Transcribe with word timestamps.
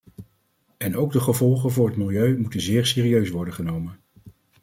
En 0.77 0.95
ook 0.95 1.11
de 1.11 1.19
gevolgen 1.19 1.71
voor 1.71 1.87
het 1.87 1.97
milieu 1.97 2.37
moeten 2.37 2.61
zeer 2.61 2.85
serieus 2.85 3.29
worden 3.29 3.53
genomen. 3.53 3.99